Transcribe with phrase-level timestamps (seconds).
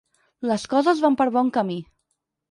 [0.51, 1.77] Les coses van per bon camí.